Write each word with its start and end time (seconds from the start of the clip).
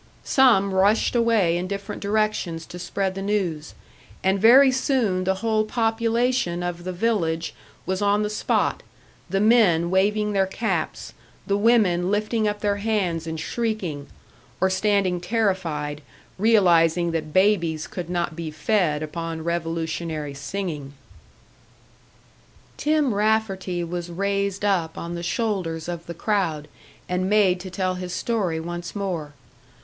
Some 0.23 0.73
rushed 0.73 1.15
away 1.15 1.55
in 1.57 1.67
different 1.67 2.01
directions 2.01 2.65
to 2.65 2.79
spread 2.79 3.13
the 3.13 3.21
news, 3.21 3.75
and 4.23 4.41
very 4.41 4.71
soon 4.71 5.25
the 5.25 5.35
whole 5.45 5.63
population 5.63 6.63
of 6.63 6.85
the 6.85 6.91
village 6.91 7.53
was 7.85 8.01
on 8.01 8.23
the 8.23 8.29
spot; 8.31 8.81
the 9.29 9.39
men 9.39 9.91
waving 9.91 10.33
their 10.33 10.47
caps, 10.47 11.13
the 11.45 11.55
women 11.55 12.09
lifting 12.09 12.47
up 12.47 12.61
their 12.61 12.77
hands 12.77 13.27
and 13.27 13.39
shrieking 13.39 14.07
or 14.59 14.71
standing 14.71 15.21
terrified, 15.21 16.01
realising 16.39 17.11
that 17.11 17.31
babies 17.31 17.85
could 17.85 18.09
not 18.09 18.35
be 18.35 18.49
fed 18.49 19.03
upon 19.03 19.43
revolutionary 19.43 20.33
singing. 20.33 20.93
Tim 22.75 23.13
Rafferty 23.13 23.83
was 23.83 24.09
raised 24.09 24.65
up 24.65 24.97
on 24.97 25.13
the 25.13 25.21
shoulders 25.21 25.87
of 25.87 26.07
the 26.07 26.15
crowd 26.15 26.67
and 27.07 27.29
made 27.29 27.59
to 27.59 27.69
tell 27.69 27.93
his 27.93 28.13
story 28.13 28.59
once 28.59 28.95
more. 28.95 29.35